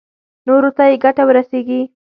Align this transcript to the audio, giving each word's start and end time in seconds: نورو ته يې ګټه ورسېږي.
نورو 0.47 0.69
ته 0.77 0.83
يې 0.89 0.95
ګټه 1.03 1.23
ورسېږي. 1.25 1.81